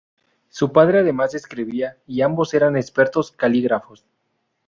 Su 0.49 0.71
padre 0.71 0.97
además 0.97 1.35
escribía, 1.35 1.99
y 2.07 2.21
ambos 2.23 2.55
eran 2.55 2.75
expertos 2.75 3.31
calígrafos. 3.31 4.03